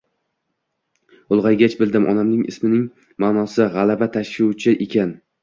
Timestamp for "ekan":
4.89-5.15